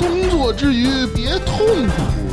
[0.00, 1.92] 工作之余别痛苦，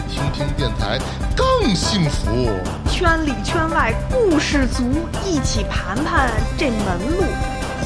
[0.10, 0.98] 听听电台
[1.36, 2.50] 更幸福。
[2.90, 4.90] 圈里圈外故事足，
[5.26, 7.26] 一起盘盘这门路。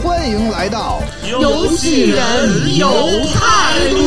[0.04, 2.88] 欢迎来到游戏人有
[3.34, 3.98] 态度。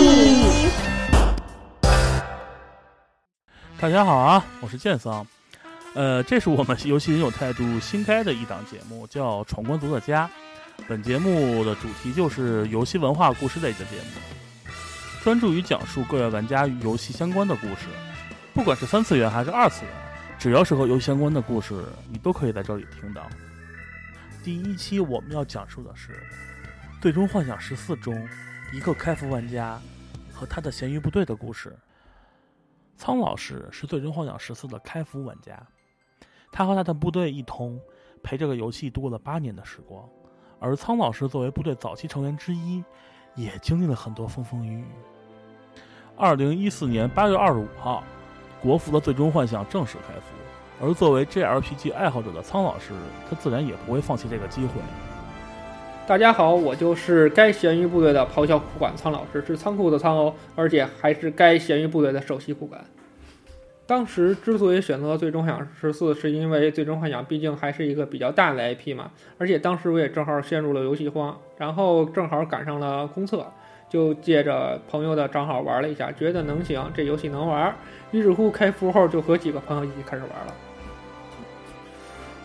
[3.80, 5.26] 大家好啊，我是剑桑。
[5.94, 10.30] 呃，这是我们游戏人有态度新开的一档节目，叫《闯关族的家》。
[10.86, 14.20] 本节目的主题就是游戏文化故事类的节目，
[15.24, 17.88] 专注于讲述各位玩家与游戏相关的故事，
[18.52, 19.94] 不管是三次元还是二次元，
[20.38, 23.22] 只要是和游戏相关的故事，你都可以在这里听到。
[24.42, 26.12] 第一期我们要讲述的是
[27.00, 28.28] 《最终幻想十四》中
[28.70, 29.80] 一个开服玩家
[30.30, 31.74] 和他的咸鱼部队的故事。
[32.98, 35.58] 苍老师是《最终幻想十四》的开服玩家，
[36.52, 37.80] 他和他的部队一同
[38.22, 40.06] 陪这个游戏度过了八年的时光。
[40.60, 42.84] 而苍老师作为部队早期成员之一，
[43.34, 44.84] 也经历了很多风风雨雨。
[46.16, 48.04] 二零一四年八月二十五号，
[48.62, 52.92] 国服的《最终幻想》正式开服，而作为 JRPG 爱好者的苍老师，
[53.28, 54.80] 他自然也不会放弃这个机会。
[56.06, 62.80] 大家好，我就是该咸鱼部队的咆哮苦管苍老师，是仓库的仓哦，而且还是该咸鱼部队的首席苦管。
[63.84, 73.44] 当时之所以选择《最终幻想十四》，是因为《最终幻想》毕竟还是一个比较大的 IP 嘛，而且当时我也正好陷入了游戏荒，然后正好赶上了公测，
[73.88, 77.74] 就借着朋友的账号玩了一下，觉得能行，这游戏能玩，
[78.10, 80.54] 于是乎开服后就和几个朋友一起开始玩了。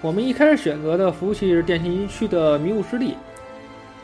[0.01, 3.15] 我们一开始选择的服务器是电信一区的迷雾湿地。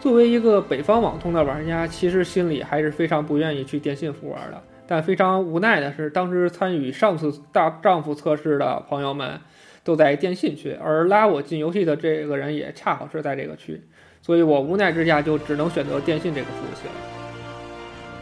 [0.01, 4.61] 作为一个北方网通的玩家，其实心里还是非常不愿意去电信服玩的。
[4.85, 9.39] 但非常无奈的是，当时参与上次大丈夫测试的朋友们
[9.83, 13.81] 都在电信区，而拉我进游戏的这个人也恰好是在这个区，
[14.21, 17.24] 所以我无奈之下就只能选择电信这个服务器了。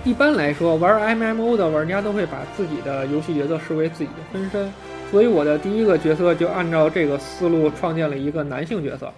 [0.03, 4.71] 一般来说，玩 MMO 的玩家都会把自己的游戏角色视为自己的分身，
[5.09, 9.11] 所以我的第一个角色就按照这个思路创建了一个男性角色，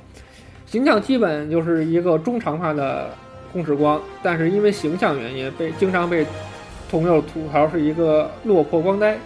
[0.65, 3.09] 形象基本就是一个中长发的
[3.51, 6.25] 公时光，但是因为形象原因被经常被。
[6.87, 9.17] 朋友吐槽是一个落魄光呆，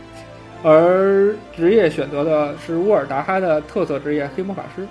[0.63, 4.87] 而职业选择的是沃尔达哈的特色职业黑魔法师。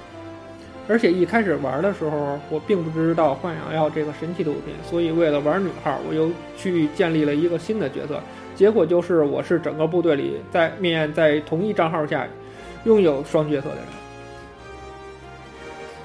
[0.88, 8.18] 而且一开始玩的时候，我并不知道幻想要这个神奇的物品，所以为了玩女号，我又去建立了一个新的角色。
[8.54, 12.26] 结果就是我是整个部队里在面在同一账号下
[12.84, 13.84] 拥有双角色的人。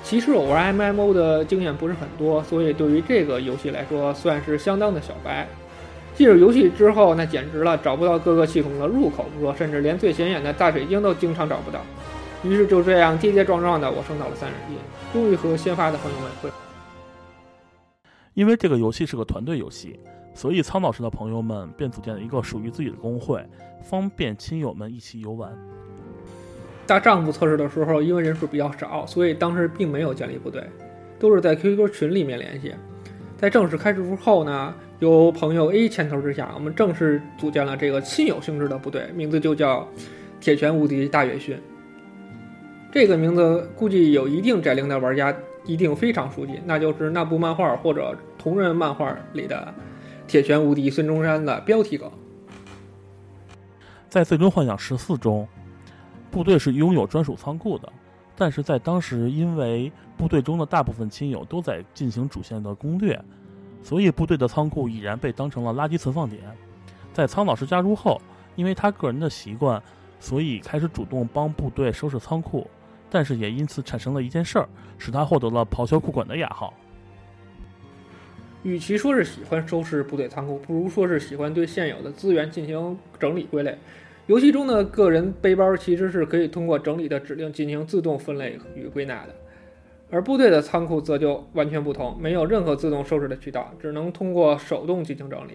[0.03, 5.47] 其实我玩 MMO 的经验不是很多，所以对于这个游戏来说算是相当的小白。
[6.13, 11.79] 进入游戏之后，那简直了，找不到各个系统的入口不说，甚至连最显眼的大水晶都经常找不到。
[12.43, 14.77] 于是就这样跌跌撞撞的，我升到了三十级，
[15.13, 16.49] 终于和先发的朋友们会。
[18.33, 19.99] 因为这个游戏是个团队游戏，
[20.33, 23.45] 所以苍老师的朋友们便组建了一个属于自己的工会，
[23.81, 25.51] 方便亲友们一起游玩。
[26.85, 30.61] 大丈夫测试的时候，因为人数比较少，所以当时并没有建立部队，
[31.17, 32.73] 都是在 QQ 群里面联系。
[33.37, 34.73] 在正式开始之后呢？
[34.99, 39.85] 由朋友 A 牵头之下，我们正式组建了这个亲友性质的部队，名字就叫
[40.39, 41.57] “铁拳无敌大月勋”。
[42.93, 49.73] 这个名字估计有一定宅龄的玩家一定非常熟悉，那就是那部漫画或者同人漫画里的
[50.27, 52.11] “铁拳无敌孙中山”的标题梗。
[54.09, 55.47] 在《最终幻想十四》中，
[56.29, 57.91] 部队是拥有专属仓库的，
[58.35, 63.19] 但是在当时，因为部队中的大部分亲友都在进行主线的攻略。
[63.81, 66.43] 所以部队的仓库已然被当成了垃圾存放点。
[67.11, 68.21] 在苍老师加入后，
[68.55, 69.81] 因为他个人的习惯，
[70.19, 72.67] 所以开始主动帮部队收拾仓库。
[73.13, 74.67] 但是也因此产生了一件事儿，
[74.97, 76.73] 使他获得了“咆哮库管”的雅号。
[78.63, 83.77] 与其说是喜欢收拾部队仓库，不如说是喜欢对现有的资源进行整理归类。
[84.25, 89.35] 游戏中的个人背包其实是可以通过整理的指令进行自动分类与归纳的。
[90.09, 95.51] 而部队的仓库则就完全不同，没有任何自动收拾的渠道，只能通过手动进行整理。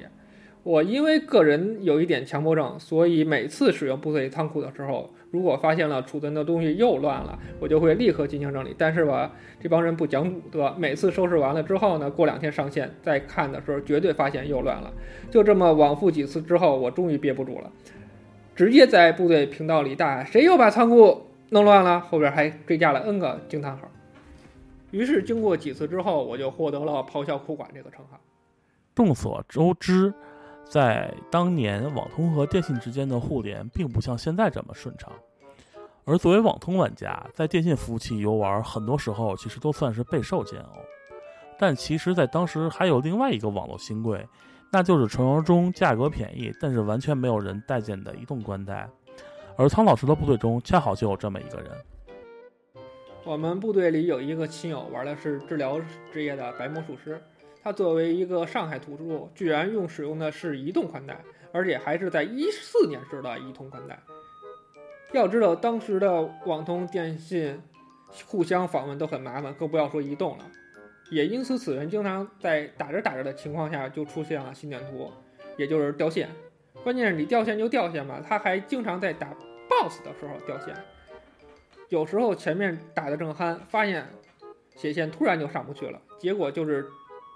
[0.63, 8.75] 我因为个人有一点强迫症，所以每次使用部队仓库的时候，如果发现了储存的东西又乱了，我就会立刻进行整理。
[8.79, 9.31] 但是吧，
[9.61, 14.93] 这帮人不讲武德，每次收拾完了之后呢，过两天上线再看的时候，绝对发现又乱了。
[15.31, 17.71] 就这么往复几次之后，我终于憋不住了，
[18.57, 23.89] 直接在部队频道里大喊：“谁又把仓库弄乱了？”后边还追加了 N 个惊叹号。
[24.91, 28.19] 于是经过几次之后，我就获得了“咆哮库管”这个称号。
[28.95, 30.13] 众所周知，
[30.69, 35.11] 在当年网通和电信之间的互联并不像现在这么顺畅。
[36.05, 40.79] 而作为网通玩家，在电信服务器游玩，很多时候其实都算是备受煎熬。
[41.59, 44.27] 但其实，在当时还有另外一个网络新贵，
[44.71, 48.89] 那就是传说中价格便宜，但是完全没有人待见的移动宽带。
[49.57, 51.71] 而苍老师的部队中，恰好就有这么一个人。
[53.25, 55.81] 我们部队里有一个亲友玩的是治疗
[56.13, 57.21] 职业的白魔术师，
[57.63, 61.21] 他作为一个上海土著，居然用使用的是移动宽带，
[61.53, 63.99] 而且还是在一四年时的移动宽带。
[65.13, 67.61] 要知道，当时的网通、电信
[68.27, 70.45] 互相访问都很麻烦，更不要说移动了。
[71.11, 75.11] 也因此，此人经常在打着打着的情况下就出现了心电图，
[75.57, 76.29] 也就是掉线。
[76.85, 79.35] 关键是你掉线就掉线吧，他还经常在打
[79.69, 80.75] BOSS 的时候掉线。
[81.89, 84.07] 有时候前面打的正酣，发现
[84.77, 86.87] 血线突然就上不去了，结果就是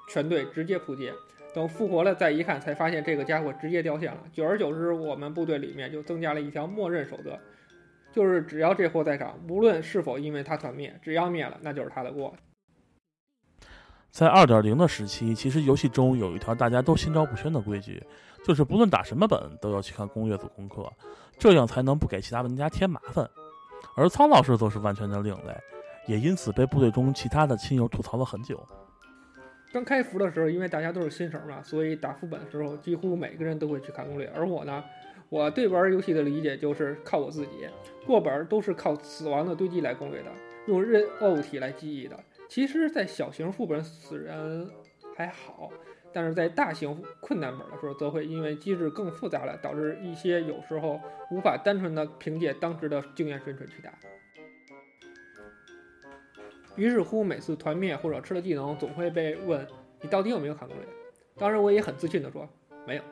[0.09, 1.13] 全队直接扑街。
[1.55, 4.21] 等复活了再一看，才发现这个家伙直接掉线了。
[4.33, 7.39] 久而久之，我们部队里面就增加了一条默认守则。
[8.11, 12.35] 就是只要这货在场，无论是否因为他团灭，只要灭了，那就是他的锅。
[14.11, 18.03] 在二点零的时期，其实游戏中有一条大家都心照不宣的规矩，
[18.45, 20.91] 就是不论打什么本都要去看攻略做功课，
[21.39, 23.29] 这样才能不给其他玩家添麻烦。
[23.97, 25.55] 而苍老师则是完全的另类，
[26.07, 28.63] 也因此被部队中其他的亲友吐槽了很久。
[29.73, 34.85] 刚开服的时候，因为大家都是新手嘛，所以打副本的时候几乎每个人都会去看攻略，而我呢。
[35.31, 37.67] 我对玩游戏的理解就是靠我自己
[38.07, 40.31] 过本，都是靠死亡的堆积来攻略的，
[40.67, 42.15] 用任务体来记忆的。
[42.51, 44.69] 其实，在小型副本死人
[45.17, 45.73] 还好，
[46.13, 53.91] 但是在大型困难本的时候，则会因为机制更复杂了，导致一些有时候无法单纯的凭借当时的经验水准去打。
[56.77, 59.67] 于是乎，每次团灭或者吃了技能，总会被问
[60.01, 60.87] 你到底有没有看攻略。
[61.37, 62.49] 当然，我也很自信的说
[62.87, 63.03] 没有。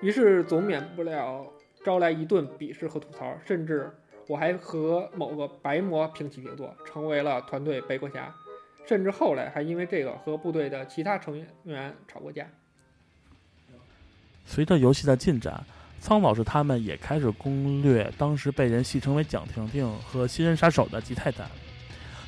[0.00, 1.46] 于是总免不了
[1.84, 3.90] 招来一顿鄙视和吐槽，甚至
[4.28, 8.34] 我还和某个白魔平起平坐，成为了团队背锅侠，
[8.86, 12.46] 甚至后来还因为这个和部队的其他成员吵过架。
[14.44, 15.64] 随着游戏的进展，
[16.00, 21.48] 苍老师他们也开始攻略当时被人戏称为“蒋婷婷”和“新人杀手”的吉泰坦。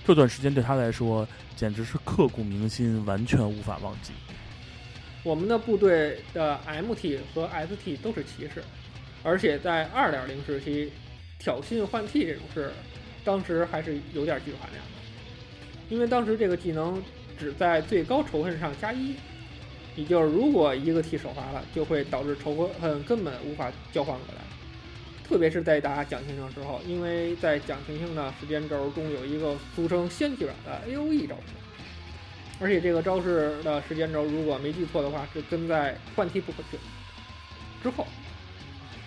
[0.07, 1.27] 这段时间对他来说
[1.57, 4.13] 简直是刻骨铭心，完全无法忘记。
[5.25, 8.63] 我们的部队的 MT 和 ST 都是骑士，
[9.25, 10.93] 而且在2.0时期，
[11.41, 12.71] 挑衅换 T 这种事，
[13.25, 14.93] 当时还是有点技术含量的。
[15.89, 17.03] 因为当时这个技能
[17.37, 19.17] 只在最高仇恨上加一，
[19.97, 24.41] 也就是如果一个 T 首发了，就会导致仇恨根本无法交换过来。
[25.29, 31.53] 特别是在打蒋婷婷的时候，因为在蒋婷婷的时间轴中有一个俗称“仙气软”的 AOE 招式。
[32.61, 36.79] 而且这个招式的时间轴，如果没记错的话，是跟在换 T 不可去
[37.83, 38.07] 之后，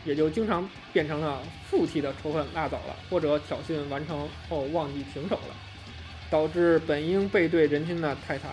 [0.06, 5.56] 也就经常变成了负 T 的仇恨拉走了，或者挑衅完成后忘记停手了，
[6.30, 8.52] 导致本应背对人群的泰坦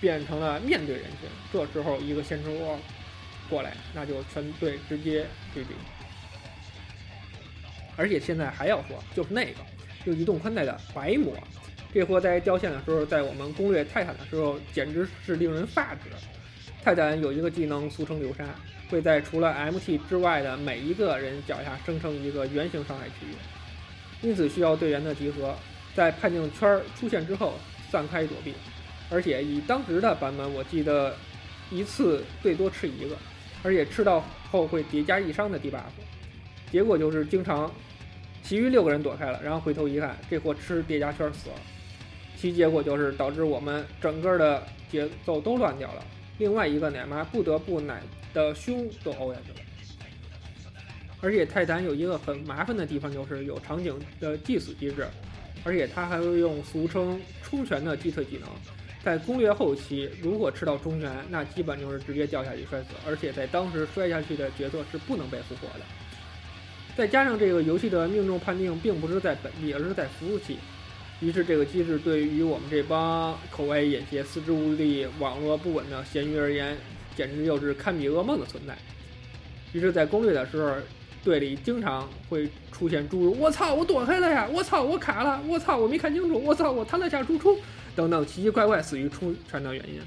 [0.00, 1.30] 变成了面对人群。
[1.52, 2.78] 这时候一个先知窝
[3.48, 5.24] 过来，那就全队直接
[5.54, 5.68] GG。
[7.98, 9.60] 而且现在还要说，就是那个
[10.04, 11.34] 用移动宽带的白魔。
[11.92, 16.10] 这货在掉线的时候，在我们攻略泰坦的时候，简直是令人发指。
[16.84, 18.44] 泰坦有一个技能，俗称流沙，
[18.88, 23.34] 会在除了 MT 之外的每一个人脚下生成一个圆形伤害区域，
[24.22, 25.56] 因此需要队员的集合，
[25.94, 27.54] 在判定圈出现之后
[27.90, 28.54] 散开躲避。
[29.10, 31.16] 而且以当时的版本，我记得
[31.70, 33.16] 一次最多吃一个，
[33.62, 35.80] 而且吃到后会叠加一伤的 debuff。
[36.70, 37.72] 结果就是经常，
[38.42, 41.56] 其余六个人躲开了，然后回头一看，这货吃叠加圈死了。
[42.36, 46.04] 其结果就是导致我们整个的节奏都乱掉了。
[46.38, 48.00] 另外一个奶妈不得不奶
[48.32, 49.58] 的胸都凹下去了。
[51.20, 55.04] 而且泰坦有一个很麻烦的地方，就是有场景的祭死机制，
[55.64, 58.48] 而且他还会用俗称冲拳的击退技能。
[59.02, 62.90] 在攻略后期，如果吃到冲拳，那基本就是直接掉下去摔死。
[63.04, 65.84] 而且在当时摔下去的角色是不能被复活的。
[66.98, 70.58] 再加上这个游戏的命中判定并不是在本地，而是在服务器。
[71.20, 76.76] 于是，这个机制对于我们这帮口歪眼斜、四肢无力、网络不稳的咸鱼而言，
[77.14, 78.76] 简直就是堪比噩梦的存在。
[79.72, 80.74] 于是，在攻略的时候，
[81.22, 87.56] 队里经常会出现诸如“我操，我躲开了呀”“我操，我卡了”“我操，我没看清楚”“我操，我弹了下输出”
[87.94, 90.00] 等等奇奇怪怪死于出船的原因。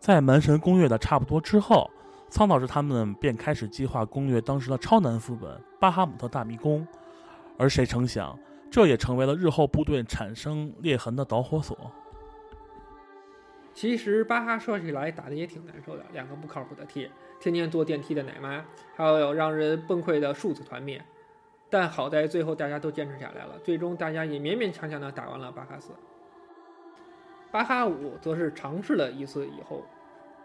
[0.00, 1.90] 在门神攻略的差不多之后，
[2.28, 6.86] 苍老师他们便开始计划攻略当时的超难副本巴哈姆特大迷宫，
[7.56, 8.38] 而谁成想，
[8.70, 11.76] 这也成为了日后部队产生裂痕的导火索。
[13.72, 18.64] 其实巴哈说起来打的也挺难受的，两个不靠谱的 T，天天坐电梯的奶妈，
[18.96, 21.04] 还有让人崩溃的数字团灭。
[21.68, 25.92] 但好在最后大家都坚持下来了，最终大家也勉勉强强的打完了巴哈四。
[27.50, 29.82] 巴哈五则是尝试了一次以后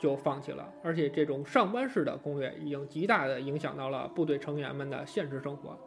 [0.02, 5.78] 就放弃了，而且这种上班式的攻略已经极大的影响到了部队成员们的现实生活，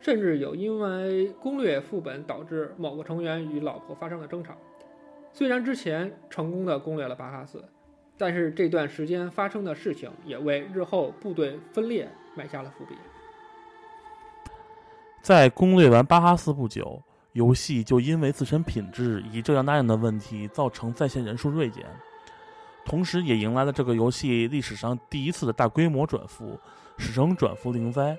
[0.00, 4.54] 甚至有因为攻略副本导致某个成员与老婆发生了争吵。
[5.32, 7.64] 虽然之前成功的攻略了巴哈斯，
[8.18, 12.96] 但是这段时间发生的事情也为日后部队分裂埋下了伏笔。
[15.22, 17.00] 在攻略完巴哈斯不久，
[17.34, 21.86] 游戏就因为自身品质以这样那样的问题，造成在线人数锐减，
[22.84, 26.58] 同时也迎来了这个游戏历史上第一次的大规模转服，
[26.98, 28.16] 史称转服零灾。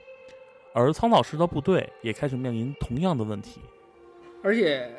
[0.74, 3.62] 而苍老师的部队也开始面临同样的问题，
[4.44, 4.90] 而且。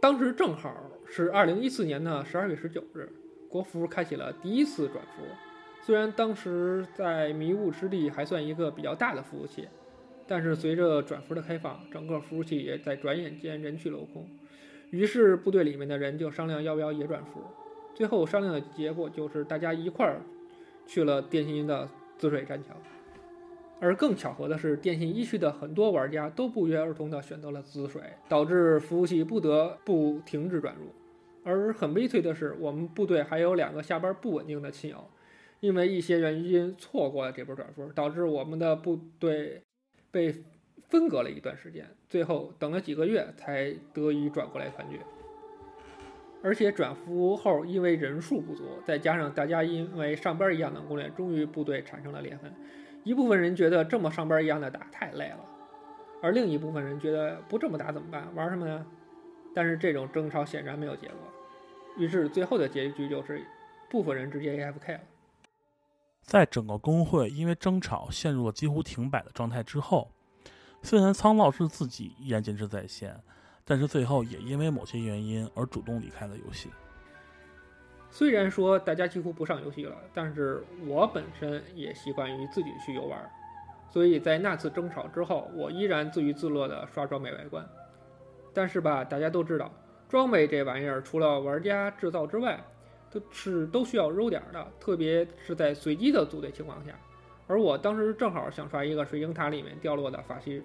[0.00, 0.74] 当时正好
[1.06, 3.08] 是二零一四年的十二月十九日，
[3.48, 5.22] 国服开启了第一次转服。
[5.80, 9.68] 虽然当时在迷雾之地还算一个比较大的服务器，
[10.26, 14.28] 但是随着转服的开放，整个服务器也在转眼间人去楼空。
[14.90, 17.40] 于是部队里面的人就商量要不要也转服。
[17.94, 20.20] 最后商量的结果就是大家一块儿
[20.86, 22.70] 去了电信的滋水栈桥。
[23.80, 30.82] 而更巧合的是，电信一区的很多玩家都不约而同地选择了滋水，导致服务器不得不停止转入。
[31.42, 35.10] 而很悲催的是，我们部队还有两个下班不稳定的亲友，
[35.58, 39.60] 因为一些原因错过了这波转服，导致我们的部队
[40.12, 40.32] 被
[40.88, 45.00] 分隔了一段时间，最后等了几个月才得以转过来团聚。
[46.42, 52.52] 而且转服后，因为人数不足，再加上大家因为上班一样的攻略，终于部队产生了裂痕。
[53.04, 55.40] 一部分人觉得这么上班一样的打太累了，
[56.20, 58.28] 而另一部分人觉得不这么打怎么办？
[58.34, 58.86] 玩什么呢？
[59.54, 61.16] 但是这种争吵显然没有结果，
[61.98, 63.44] 于是最后的结局就是
[63.90, 65.00] 部分人直接 AFK 了。
[66.22, 70.10] 在整个工会因为争吵陷入了几乎停摆的状态之后，
[70.82, 73.20] 虽然苍老师自己依然坚持在线，
[73.72, 76.68] 但是最后也因为某些原因而主动离开了游戏。
[78.10, 83.18] 虽然说大家几乎不上游戏了，但是我本身也习惯于自己去游玩，
[83.88, 87.66] 所以在那次争吵之后，我依然自娱自乐地刷装备外观。
[88.52, 89.72] 但是吧，大家都知道，
[90.06, 92.62] 装备这玩意儿除了玩家制造之外，
[93.10, 96.92] 都是都需要揉点的，特别是在随机的组队情况下。
[97.46, 100.62] 而我当时正好想刷一个水晶塔里面掉落的法师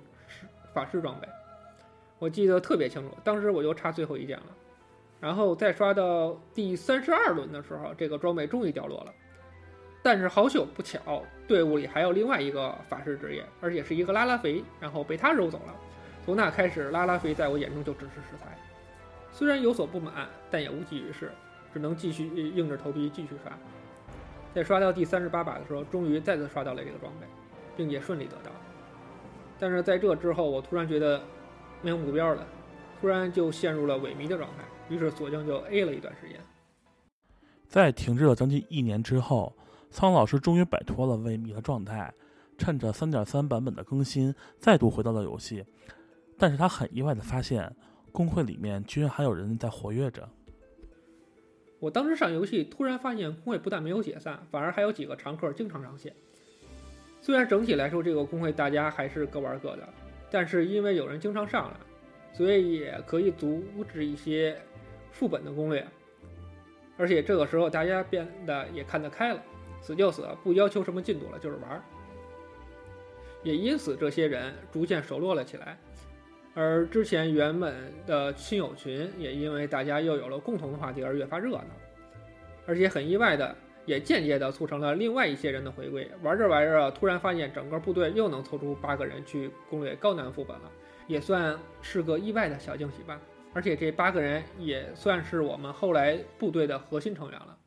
[0.73, 1.29] 法师装备，
[2.19, 4.45] 我记得特别清楚，当时我就差最后一件了。
[5.19, 9.13] 然后再刷到第三十二轮的时候，这个装备终于掉落了。
[10.03, 15.75] 但是好巧不巧，队伍里还有另外一个法师职业，而且是一个拉拉肥，然后被他揉走了。
[16.23, 18.57] 从那开始，拉拉肥在我眼中就只是食材。
[19.31, 21.31] 虽然有所不满，但也无济于事，
[21.73, 23.51] 只能继续硬着头皮继续刷。
[24.53, 27.27] 在刷到第三十八把的时候，终于再次刷到了这个装备，
[27.75, 28.51] 并且顺利得到。
[29.59, 31.21] 但是在这之后，我突然觉得
[31.81, 32.45] 没有目标了，
[32.99, 34.63] 突然就陷入了萎靡的状态。
[34.89, 36.39] 于是索性就 A 了一段时间，
[37.67, 39.53] 在停滞了将近一年之后，
[39.89, 42.13] 苍老师终于摆脱了萎靡的状态，
[42.57, 45.65] 趁着3.3版本的更新，再度回到了游戏。
[46.37, 47.75] 但是他很意外的发现，
[48.11, 50.29] 工会里面居然还有人在活跃着。
[51.79, 56.13] 我当时上游戏，突然发现工会不但没有解散，反而还有几个常客经常上线。
[57.19, 59.89] 虽然整体来说这个工会大家还是各玩各的，
[60.29, 61.77] 但是因为有人经常上来，
[62.33, 64.57] 所以也可以阻止一些。
[65.09, 65.83] 副本的攻略，
[66.95, 69.41] 而且这个时候大家变得也看得开了，
[69.81, 71.81] 死就死，不要求什么进度了，就是玩儿。
[73.41, 75.75] 也因此，这些人逐渐熟络了起来，
[76.53, 77.73] 而之前原本
[78.05, 81.65] 的亲友群也因为大家又有了共同的话题而越发热闹，
[82.67, 83.55] 而且很意外的，
[83.87, 86.07] 也间接的促成了另外一些人的回归。
[86.21, 90.71] 玩着玩着，突然发现整个部队又能凑出八个人去攻略高难副本了，
[91.07, 93.19] 也算是个意外的小惊喜吧。
[93.53, 97.57] 而且这八个人也算是我们后来部队的核心成员了。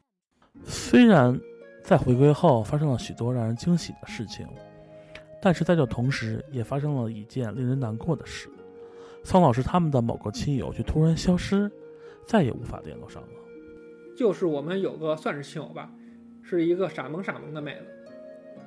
[0.63, 1.37] 虽然
[1.83, 4.47] 在回归后发生了许多让人惊喜的事情，
[5.43, 8.49] 但是在这同时也发生了一件令人难过的事：
[9.25, 11.69] 苍老师他们的某个亲友却突然消失，
[12.27, 13.29] 再也无法联络上了。
[14.17, 15.91] 就是我们有个算是亲友吧，
[16.43, 18.13] 是一个傻萌傻萌的妹子，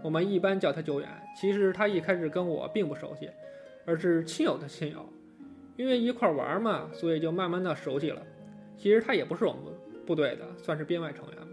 [0.01, 1.09] 我们一般叫她九远。
[1.39, 3.29] 其实她一开始跟我并不熟悉，
[3.85, 5.07] 而是亲友的亲友，
[5.75, 8.21] 因为一块玩嘛，所以就慢慢的熟悉了。
[8.77, 9.61] 其实她也不是我们
[10.05, 11.47] 部队的，算是编外成员吧。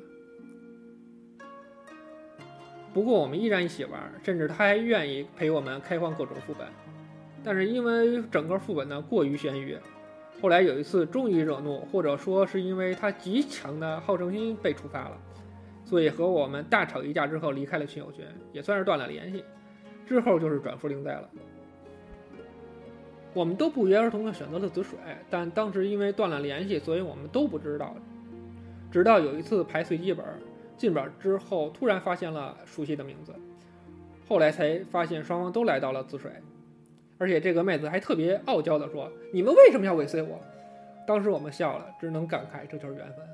[2.92, 6.66] 不过我们依然一起玩，甚至她还愿意陪我们开荒各种副本。
[7.42, 9.76] 但是因为整个副本呢过于悬疑，
[10.42, 15.18] 后来有一次终于惹怒，或者说是因为他极强的好胜心被触发了，
[15.90, 19.44] 所以和我们大吵一架之后离开了群友群，也算是断了联系。
[20.06, 21.28] 之后就是转服灵在了。
[23.34, 24.96] 我们都不约而同的选择了紫水，
[25.28, 27.96] 但当时因为断了联系，所以我们都不知道。
[28.88, 30.24] 直到有一次排随机本，
[30.76, 33.34] 进本之后突然发现了熟悉的名字，
[34.28, 36.30] 后来才发现双方都来到了紫水。
[37.18, 40.40] 而且这个妹子还特别傲娇地说：“你们为什么要尾随我？”
[41.04, 43.26] 当时我们笑了，只能感慨这就是缘分。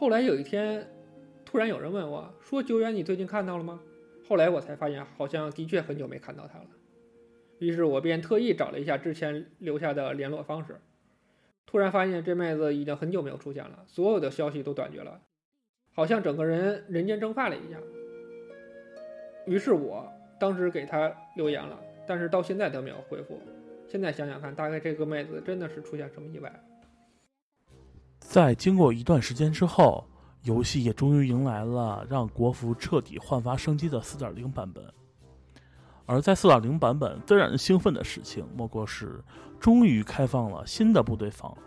[0.00, 0.88] 后来有一天，
[1.44, 3.82] 突然有人问我说：“九远，你最近看到了吗？”
[4.26, 6.64] 后来我才发现，好像的确很久没看到她了。
[7.58, 10.80] 于是我便特意找了一下之前留下的联络方式，
[11.66, 15.20] 突然发现这妹子已经很久没有出现了，所有的消息都断绝了，
[15.92, 17.82] 好像整个人人间蒸发了一样。
[19.44, 23.38] 于是我当时给她留言了，但是到现在都没有回复。
[23.86, 26.50] 现在想想看，大概这个妹子真的是出现什么意外？
[28.30, 30.06] 在经过一段时间之后，
[30.44, 34.84] 游戏也终于迎来了让国服彻底焕发生机的4.0版本。
[36.06, 39.20] 而在4.0版本最让人兴奋的事情，莫过是
[39.58, 41.58] 终于开放了新的部队房。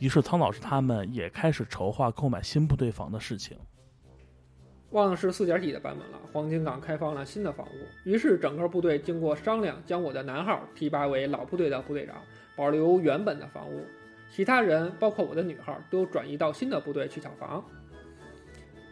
[0.00, 3.56] 于是苍老师他们也开始筹划购买新部队房的事情。
[4.90, 6.18] 忘了是四点几的版本了。
[6.32, 12.16] 黄金港开放了新的房屋，于是整个部队经过商量，将我的男号提拔为老部队的部队长，
[12.56, 13.84] 保留原本的房屋。
[14.34, 17.62] 其他人，包括我的女号，都转移到新的部队去抢房。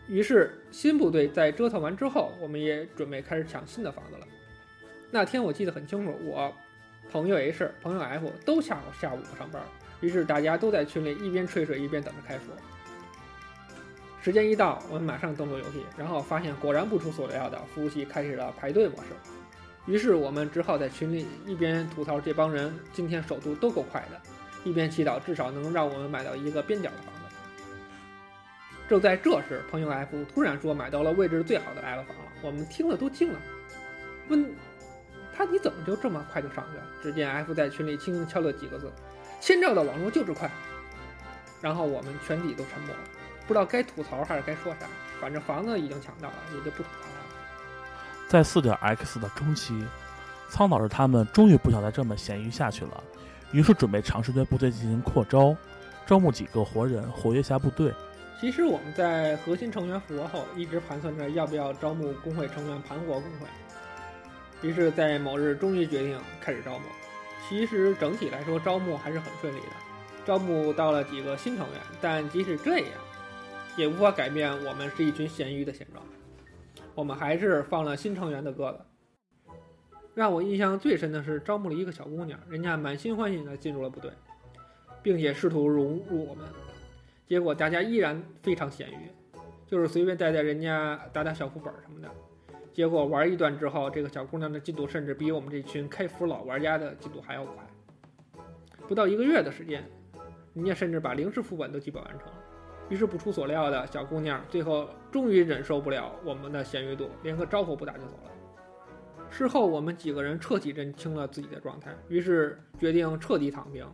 [0.06, 4.26] 于是新部队在折腾完之后，我们也准备开始抢新的房子了。
[5.10, 6.52] 那天我记得很清楚，我
[7.10, 9.62] 朋友 H、朋友 F 都下午下午上班，
[10.02, 12.52] 于是大家都在群里一边吹水一边等着开服。
[14.20, 19.08] 时间一到，我们马上登录游戏，然后发现果然不出所料的，服务器开始了排队模式。
[19.86, 24.20] 于是我们只好在群里一边吐槽这帮人今天手速都够快的，
[24.64, 27.20] 一边祈祷至少能让我们买到一个边角的房子。
[28.88, 33.38] 正在这时，朋友 F 突然说买到了位置最好的 L 房了，我们听了都惊了，
[34.28, 34.52] 问
[35.36, 36.82] 他你怎么就这么快就上去了？
[37.02, 38.92] 只见 F 在群里轻轻敲了几个字
[39.40, 40.50] ：“千兆的网络就是快。”
[41.62, 43.00] 然后我们全体都沉默了。
[43.46, 44.86] 不知道该吐槽还是该说啥，
[45.20, 47.16] 反正房子已经抢到了，也就不吐槽了。
[48.28, 49.84] 在四点 X 的中期，
[50.48, 53.02] 苍老师他们终于不想再这么闲鱼下去了，
[53.52, 55.56] 于是准备尝试对部队进行扩招，
[56.06, 57.92] 招募几个活人活跃下部队。
[58.40, 63.46] 其实我们在核心成员复活后，一直盘算着要不要招募工会成员盘活工会。
[64.62, 66.84] 于是，在某日终于决定开始招募。
[67.48, 69.66] 其实整体来说，招募还是很顺利的，
[70.24, 71.80] 招募到了几个新成员。
[72.00, 72.88] 但即使这样，
[73.76, 76.04] 也无法改变我们是一群咸鱼的现状。
[76.94, 78.80] 我们还是放了新成员的鸽子。
[80.20, 84.10] 让我印象最深的是招募了一个小姑娘，人家满心欢喜地进入了部队，
[85.02, 86.44] 并且试图融入我们。
[87.26, 89.10] 结果大家依然非常咸鱼，
[89.66, 92.08] 就是随便带带人家打打小副本什么的。
[92.70, 97.54] 结果玩一段之后，这个小姑娘的进度甚至比我们这群开服老玩家的进度还要快。
[98.86, 99.82] 不到一个月的时间，
[100.52, 102.34] 人家甚至把零式副本都基本完成了。
[102.90, 108.29] 于是不出所料的小姑娘最后终于忍受不了我们的咸鱼度，连个招呼不打就走了。
[109.30, 113.86] 事后我们几个人彻底认清了自己的状态，于是决定彻底躺平，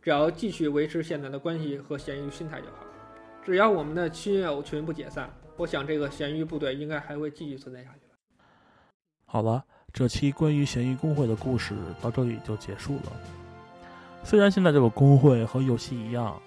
[0.00, 2.86] 只要继续维持现在的关系和咸鱼心态就好。
[3.42, 8.00] 只要我们的亲友群不解散，我想这个咸鱼部队应该还会继续存在下去。
[9.26, 13.12] 好了，这期关于咸鱼工会的故事到这里就结束了。
[14.22, 16.40] 虽然现在这个工会和游戏一样。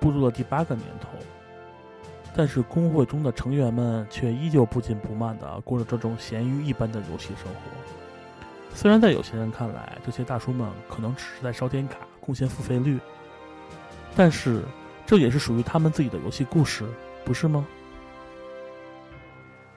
[0.00, 1.08] 步入了第八个年头，
[2.34, 8.74] 但是工会中的成员们却依旧不紧不慢地过着这种咸鱼一般的游戏生活。
[8.74, 12.98] 虽然在有些人看来，这些大叔们可能只是在烧点卡贡献付费率，
[14.14, 14.62] 但是
[15.04, 16.84] 这也是属于他们自己的游戏故事，
[17.24, 17.66] 不是吗？